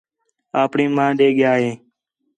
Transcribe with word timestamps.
آپݨی 0.61 0.85
ماں 0.95 1.11
ݙے 1.17 1.27
ڳِیا 1.37 1.51
ہِے 1.61 1.69